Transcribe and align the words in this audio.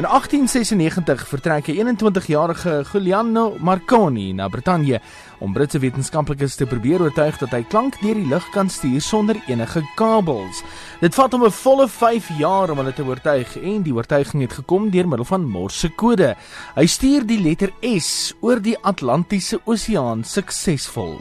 In 0.00 0.06
1896 0.06 1.28
vertrek 1.28 1.66
'n 1.68 1.96
21-jarige 1.96 2.84
Giuliano 2.84 3.56
Marconi 3.58 4.32
na 4.32 4.48
Brittanje 4.48 5.00
om 5.38 5.52
Britse 5.52 5.78
wetenskaplikes 5.78 6.54
te 6.54 6.66
probeer 6.66 7.02
oortuig 7.02 7.36
dat 7.38 7.50
hy 7.50 7.60
klank 7.68 7.98
deur 8.00 8.14
die 8.14 8.26
lug 8.26 8.46
kan 8.50 8.70
stuur 8.70 9.00
sonder 9.00 9.36
enige 9.46 9.82
kabels. 9.94 10.62
Dit 11.00 11.14
vat 11.14 11.32
hom 11.32 11.44
'n 11.44 11.50
volle 11.50 11.88
5 11.88 12.30
jaar 12.38 12.70
om 12.70 12.78
hulle 12.78 12.92
te 12.92 13.04
oortuig 13.04 13.56
en 13.56 13.82
die 13.82 13.92
oortuiging 13.94 14.42
het 14.42 14.52
gekom 14.52 14.90
deur 14.90 15.08
middel 15.08 15.24
van 15.24 15.44
Morsekode. 15.44 16.34
Hy 16.74 16.86
stuur 16.86 17.26
die 17.26 17.42
letter 17.42 17.70
S 17.82 18.32
oor 18.40 18.60
die 18.60 18.78
Atlantiese 18.80 19.60
Oseaan 19.64 20.24
suksesvol. 20.24 21.20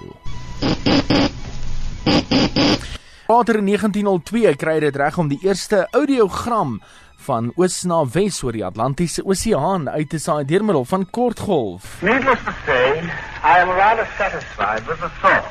Later 3.29 3.59
in 3.59 3.67
1902 3.69 4.55
kry 4.57 4.71
hy 4.79 4.81
dit 4.81 4.95
reg 4.97 5.17
om 5.21 5.27
die 5.29 5.37
eerste 5.45 5.83
audiogram 5.93 6.79
van 7.27 7.51
oos 7.61 7.75
na 7.85 7.99
wes 8.15 8.39
oor 8.41 8.55
die 8.57 8.63
Atlantiese 8.65 9.21
Oseaan 9.21 9.85
uit 9.85 10.09
te 10.09 10.17
saai 10.17 10.47
deur 10.49 10.65
middel 10.65 10.87
van 10.89 11.05
kortgolf. 11.17 11.99
Needless 12.01 12.41
to 12.47 12.55
say, 12.65 13.05
I 13.45 13.61
am 13.61 13.69
rather 13.69 14.07
satisfied 14.17 14.81
with 14.89 14.97
the 15.05 15.11
thought 15.21 15.45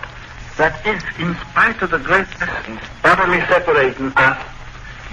that 0.59 0.83
if, 0.83 1.07
in 1.23 1.39
spite 1.47 1.79
of 1.87 1.95
the 1.95 2.03
great 2.03 2.27
distance 2.43 2.83
utterly 3.07 3.39
separating 3.47 4.11
us, 4.27 4.43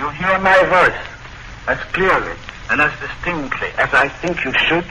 you 0.01 0.09
hear 0.17 0.41
my 0.41 0.57
voice 0.73 1.03
as 1.69 1.77
clearly 1.93 2.33
and 2.73 2.81
as 2.81 2.97
distinctly 2.97 3.69
as 3.77 3.93
I 3.93 4.09
think 4.25 4.41
you 4.41 4.53
should, 4.65 4.89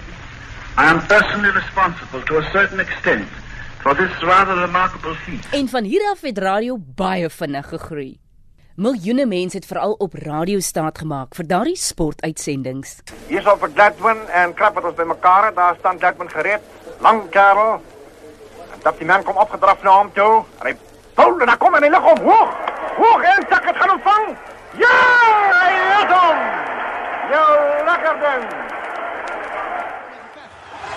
I 0.78 0.94
am 0.94 1.02
personally 1.10 1.50
responsible 1.50 2.22
to 2.22 2.38
a 2.38 2.46
certain 2.54 2.78
extent 2.78 3.26
for 3.84 3.94
this 3.94 4.22
rather 4.22 4.56
remarkable 4.56 5.14
feat. 5.14 5.44
En 5.52 5.68
van 5.68 5.84
hier 5.84 6.04
af 6.10 6.20
het 6.20 6.38
radio 6.38 6.78
baie 6.80 7.28
vinnig 7.30 7.68
gegroei. 7.68 8.12
Miljoene 8.76 9.26
mense 9.26 9.56
het 9.56 9.66
veral 9.66 9.92
op 9.92 10.14
radio 10.14 10.60
staat 10.60 10.98
gemaak 10.98 11.36
vir 11.36 11.46
daardie 11.46 11.76
sportuitsendings. 11.76 12.96
Hier's 13.28 13.46
op 13.46 13.68
Gladwin 13.74 14.24
en 14.40 14.54
krap 14.56 14.80
het 14.80 14.88
ons 14.88 14.96
by 14.96 15.04
mekaar, 15.12 15.50
daar 15.54 15.76
staan 15.78 16.00
Gladwin 16.00 16.32
gereed. 16.32 16.64
Lang 17.04 17.28
kerel. 17.30 17.76
En 18.72 18.80
dat 18.82 18.98
die 18.98 19.06
man 19.06 19.22
kom 19.22 19.36
opgedraf 19.36 19.84
na 19.84 19.98
hom 19.98 20.10
toe. 20.16 20.42
En 20.58 20.66
hy 20.70 20.74
Paul, 21.14 21.36
en 21.38 21.46
dan 21.52 21.60
kom 21.60 21.76
hy 21.76 21.92
lig 21.92 22.10
op 22.14 22.24
hoog. 22.24 22.56
Hoog 22.96 23.22
en 23.34 23.46
sak 23.52 23.68
het 23.68 23.76
gaan 23.76 23.94
ontvang. 23.98 24.26
Ja, 24.80 24.96
hy 25.60 25.70
het 25.92 26.16
hom. 26.16 26.42
Jou 27.36 27.48
lekker 27.92 28.16
ding. 28.24 28.48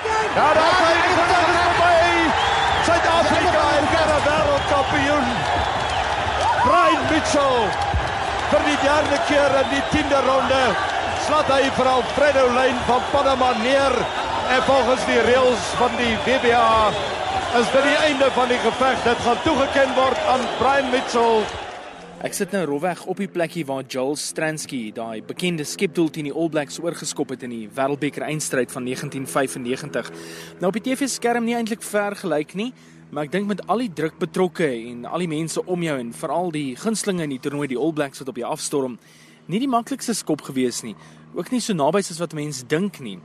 Ja, 0.08 0.48
daar 0.56 0.64
is 0.64 0.81
hy 0.88 0.95
verby. 1.20 1.98
Suid-Afrika 2.88 3.64
is 3.80 3.89
weer 3.94 4.08
wêreldkampioen. 4.91 5.27
Brian 6.63 7.03
Mitchell 7.09 7.67
vir 8.52 8.63
die 8.66 8.77
derde 8.81 9.19
keer 9.27 9.52
in 9.61 9.69
die 9.71 9.83
10de 9.91 10.19
ronde 10.25 10.63
slat 11.25 11.49
hy 11.52 11.67
vir 11.75 11.89
Alfredo 11.91 12.47
Lyn 12.55 12.77
van 12.88 13.03
Panama 13.11 13.52
neer 13.59 13.95
en 14.55 14.63
volgens 14.63 15.05
die 15.09 15.19
reëls 15.27 15.71
van 15.80 15.95
die 15.99 16.15
WBA 16.25 16.91
is 17.59 17.71
dit 17.71 17.83
die 17.83 17.97
einde 18.05 18.27
van 18.35 18.47
die 18.47 18.59
geveg. 18.63 18.99
Dit 19.03 19.23
gaan 19.25 19.39
toegeken 19.43 19.95
word 19.95 20.19
aan 20.31 20.43
Brian 20.59 20.91
Mitchell. 20.91 21.43
Ek 22.26 22.34
sit 22.34 22.50
nou 22.50 22.64
rofweg 22.66 23.04
op 23.06 23.20
die 23.22 23.28
plekkie 23.30 23.62
waar 23.70 23.84
Joel 23.86 24.16
Stransky, 24.18 24.88
daai 24.90 25.22
bekende 25.22 25.62
skepdoel 25.70 26.08
teen 26.10 26.26
die 26.26 26.34
All 26.34 26.48
Blacks 26.50 26.80
oorgeskop 26.82 27.30
het 27.36 27.44
in 27.46 27.52
die 27.54 27.68
Wêreldbeker 27.70 28.26
eindstryd 28.26 28.73
van 28.73 28.88
1995. 28.90 30.10
Nou 30.58 30.72
op 30.72 30.80
die 30.80 30.82
TV-skerm 30.88 31.45
nie 31.45 31.54
eintlik 31.54 31.86
vergelyk 31.86 32.56
nie, 32.58 32.72
maar 33.14 33.28
ek 33.28 33.36
dink 33.36 33.52
met 33.52 33.62
al 33.70 33.86
die 33.86 33.92
druk 34.02 34.18
betrokke 34.18 34.66
en 34.66 35.06
al 35.06 35.22
die 35.22 35.30
mense 35.30 35.62
om 35.62 35.86
jou 35.86 36.00
en 36.02 36.10
veral 36.23 36.50
die 36.58 36.72
gunstlinge 36.82 37.28
in 37.28 37.36
die 37.36 37.40
toernooi, 37.45 37.70
die 37.70 37.78
All 37.78 37.94
Blacks 37.94 38.26
wat 38.26 38.34
op 38.34 38.42
die 38.42 38.50
afstorm, 38.50 38.98
nie 39.45 39.62
die 39.62 39.70
maklikste 39.70 40.18
skop 40.18 40.42
gewees 40.50 40.82
nie. 40.88 40.95
Ook 41.38 41.54
nie 41.54 41.62
so 41.62 41.78
naby 41.78 42.02
soos 42.02 42.23
wat 42.23 42.34
mense 42.34 42.66
dink 42.66 42.98
nie. 42.98 43.20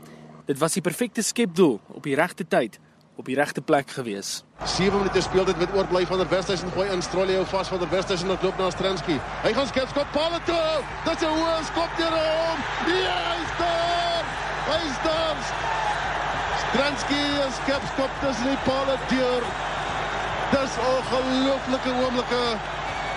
Dit 0.45 0.61
was 0.61 0.77
die 0.77 0.85
perfekte 0.85 1.25
skepdoel 1.25 1.79
op 1.97 2.05
die 2.05 2.19
regte 2.21 2.45
tyd 2.45 2.77
op 3.17 3.25
die 3.25 3.35
regte 3.37 3.61
plek 3.61 3.91
gewees. 3.91 4.45
7 4.65 4.97
minute 4.99 5.21
speel 5.21 5.45
dit 5.45 5.59
met 5.59 5.75
oorbly 5.75 6.07
van 6.07 6.19
der 6.19 6.29
Westhuizen 6.29 6.71
gooi 6.75 6.91
in 6.91 7.03
Strolio 7.03 7.45
vas 7.45 7.69
van 7.69 7.79
der 7.79 7.89
Westhuizen 7.89 8.31
en 8.31 8.39
loop 8.43 8.59
na 8.59 8.71
Stransky. 8.71 9.19
Hy 9.43 9.53
gaan 9.53 9.67
skep 9.67 9.89
skop 9.89 10.07
paal 10.13 10.37
toe. 10.45 10.83
Dit 11.05 11.17
is 11.17 11.27
'n 11.27 11.35
hoë 11.39 11.65
skop 11.71 11.91
deur 11.99 12.15
hom. 12.19 12.59
Ja, 13.07 13.19
hy's 13.33 13.53
daar. 13.59 14.25
Hy's 14.71 14.99
daar. 15.07 15.37
Stransky 16.65 17.23
skep 17.63 17.83
skop 17.93 18.13
tussen 18.21 18.49
die 18.49 18.63
paal 18.65 18.89
deur. 19.09 19.43
Dis 20.55 20.73
'n 20.77 20.87
ongelooflike 20.95 21.93
oomblikke. 22.05 22.45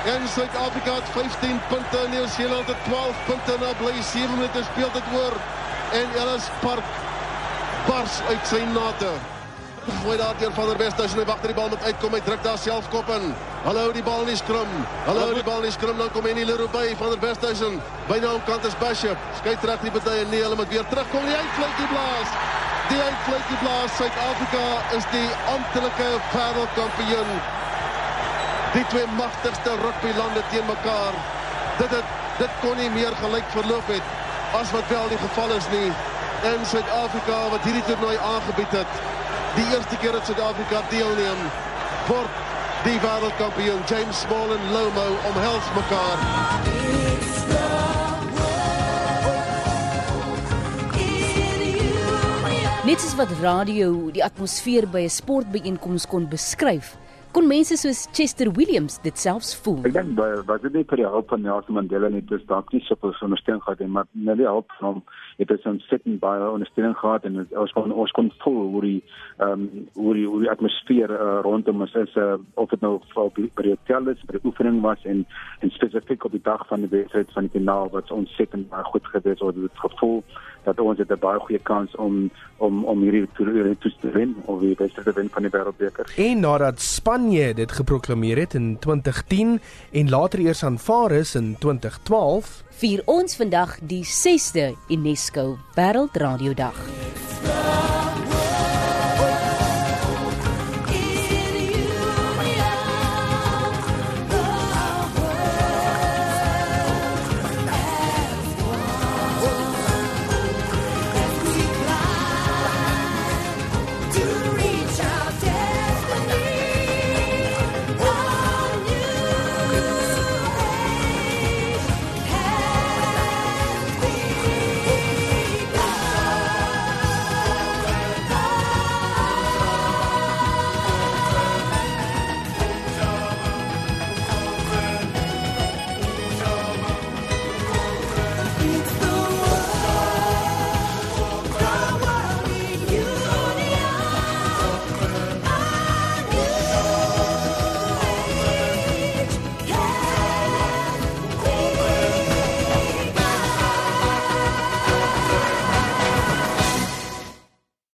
En 0.05 0.27
Suid-Afrika 0.27 0.93
het 0.93 1.09
15 1.09 1.59
punte 1.67 1.97
en 1.97 2.09
Nieu-Seeland 2.09 2.67
het 2.67 2.83
12 2.83 3.15
punte 3.25 3.53
na 3.59 3.73
bly 3.73 4.01
7 4.01 4.31
minute 4.31 4.63
speel 4.63 4.91
dit 4.91 5.07
oor. 5.13 5.33
En 5.91 6.07
Ellis 6.21 6.47
Park 6.59 6.87
bars 7.87 8.21
uit 8.29 8.47
sy 8.47 8.61
nate. 8.73 9.34
Gooi 9.85 10.17
daar 10.17 10.33
deur 10.37 10.53
van 10.53 10.67
der 10.67 10.77
Westhuizen 10.77 11.19
en 11.19 11.25
wag 11.25 11.35
dat 11.35 11.45
die 11.45 11.53
bal 11.53 11.69
moet 11.69 11.83
uitkom. 11.83 12.13
Hy 12.13 12.21
druk 12.25 12.43
daar 12.43 12.57
self 12.57 12.87
kop 12.89 13.09
in. 13.13 13.25
Hallo 13.63 13.91
die 13.93 14.03
bal 14.03 14.23
nie 14.25 14.35
skrum. 14.35 14.71
Hallo 15.05 15.33
die 15.33 15.43
bal 15.45 15.61
nie 15.61 15.71
skrum. 15.71 15.97
Dan 15.97 16.09
kom 16.11 16.25
Enie 16.25 16.45
Leroux 16.45 16.71
by 16.73 16.95
van 16.97 17.09
der 17.13 17.19
Westhuizen. 17.21 17.77
Byna 18.07 18.31
om 18.33 18.41
kant 18.49 18.65
is 18.65 18.77
Bishop. 18.81 19.27
Skei 19.37 19.53
terug 19.61 19.83
die 19.85 19.91
partye 19.93 20.25
nee, 20.31 20.41
hulle 20.41 20.57
moet 20.57 20.73
weer 20.73 20.87
terugkom. 20.89 21.27
Die 21.29 21.37
uitfluitjie 21.37 21.89
blaas. 21.93 22.33
Die 22.89 23.01
uitfluitjie 23.01 23.57
blaas. 23.61 23.97
Suid-Afrika 23.99 24.65
is 24.97 25.05
die 25.13 25.29
amptelike 25.53 26.09
wêreldkampioen. 26.33 27.31
Die 28.73 28.85
twee 28.93 29.07
magtigste 29.19 29.75
rugbylande 29.83 30.41
teen 30.49 30.65
mekaar. 30.65 31.19
Dit 31.77 31.93
het 31.93 32.13
dit 32.39 32.61
kon 32.61 32.73
nie 32.81 32.89
meer 32.89 33.13
gelyk 33.21 33.45
verloop 33.53 33.87
het 33.87 34.13
as 34.57 34.71
wat 34.73 34.89
wel 34.89 35.13
die 35.13 35.21
geval 35.21 35.53
is 35.59 35.69
nie. 35.71 35.91
En 36.49 36.65
Suid-Afrika 36.73 37.37
wat 37.53 37.69
hierdie 37.69 37.85
toernooi 37.85 38.17
aangebied 38.17 38.81
het 38.81 39.05
die 39.55 39.67
eerste 39.73 39.97
keer 39.97 40.11
dat 40.11 40.25
Suid-Afrika 40.27 40.81
deelneem 40.89 41.39
word 42.09 42.43
die 42.85 42.97
wêreldkampioen 43.01 43.81
James 43.89 44.19
Small 44.25 44.51
en 44.53 44.65
Lomo 44.73 45.05
omhels 45.31 45.69
mekaar. 45.77 46.19
Net 52.85 53.01
soos 53.01 53.15
wat 53.17 53.31
radio 53.41 54.11
die 54.13 54.21
atmosfeer 54.21 54.85
by 54.85 55.07
'n 55.07 55.09
sportbyeenkoms 55.09 56.05
kon 56.05 56.27
beskryf, 56.29 56.93
kon 57.35 57.49
mense 57.51 57.75
soos 57.75 58.05
Chester 58.15 58.47
Williams 58.55 58.95
dit 59.03 59.17
selfs 59.19 59.49
voel. 59.65 59.81
Ek 59.89 59.95
dink 59.97 60.13
baie 60.15 60.37
wat 60.47 60.63
dit 60.63 60.75
nie 60.77 60.85
vir 60.87 61.01
die 61.01 61.07
hulp 61.09 61.33
van 61.33 61.41
Nelson 61.43 61.75
Mandela 61.75 62.07
net 62.13 62.31
is 62.31 62.45
dalk 62.47 62.71
nie 62.71 62.79
so 62.85 62.95
veel 63.01 63.11
ondersteuning 63.27 63.63
gehad 63.65 63.81
het, 63.83 63.91
maar 63.91 64.07
net 64.13 64.39
die 64.39 64.47
hulp 64.47 64.71
van 64.79 65.01
het 65.35 65.51
dit 65.51 65.67
ons 65.67 65.89
sitting 65.91 66.15
baie 66.21 66.47
ondersteuning 66.47 66.95
gehad 67.01 67.27
en 67.27 67.41
ons 67.43 67.75
kon 67.75 67.91
ons 67.91 68.15
kon 68.15 68.31
voel 68.45 68.61
hoe 68.77 68.83
die 68.85 69.01
ehm 69.43 69.65
um, 69.65 69.67
hoe 69.99 70.15
die 70.15 70.25
hoe 70.31 70.41
die 70.45 70.51
atmosfeer 70.53 71.11
uh, 71.11 71.27
rondom 71.43 71.83
ons 71.83 71.97
is 72.05 72.15
uh, 72.15 72.37
of 72.55 72.71
dit 72.71 72.87
nou 72.87 72.93
vir 73.11 73.31
by 73.35 73.67
die 73.67 73.75
hotel 73.75 74.13
is, 74.15 74.23
by 74.29 74.37
die 74.37 74.47
oefening 74.47 74.79
was 74.87 75.03
en 75.03 75.25
en 75.59 75.75
spesifiek 75.75 76.23
op 76.23 76.37
die 76.37 76.45
dag 76.47 76.63
van 76.71 76.87
die 76.87 76.93
wedstryd 76.95 77.35
van 77.35 77.49
die 77.49 77.57
finaal 77.59 77.91
wat 77.91 78.15
ons 78.15 78.31
sitting 78.39 78.69
baie 78.71 78.87
goed 78.93 79.11
gewees 79.11 79.43
het, 79.43 79.63
het 79.67 79.87
gevoel 79.89 80.21
dat 80.65 80.79
ons 80.79 80.97
het 80.97 81.11
'n 81.11 81.19
baie 81.19 81.39
goeie 81.39 81.59
kans 81.59 81.95
om 81.95 82.29
om 82.57 82.83
om 82.83 83.01
hierdie 83.01 83.27
toernooi 83.33 83.75
te 83.79 84.09
wen 84.11 84.35
of 84.45 84.59
die 84.59 84.75
beste 84.75 85.03
te 85.03 85.11
wen 85.13 85.29
van 85.29 85.41
die 85.41 85.51
wêreldbeker. 85.51 86.05
En 86.17 86.39
nadat 86.39 86.81
Spanje 87.25 87.53
dit 87.53 87.71
geproklaameer 87.71 88.37
het 88.37 88.53
in 88.53 88.77
2010 88.79 89.61
en 89.91 90.09
later 90.09 90.39
eers 90.39 90.63
aanvaar 90.63 91.11
is 91.11 91.35
in 91.35 91.55
2012, 91.59 92.63
vier 92.69 93.01
ons 93.05 93.35
vandag 93.35 93.79
die 93.81 94.03
6de 94.05 94.69
UNESCO 94.87 95.57
Wêreldradiodag. 95.73 96.77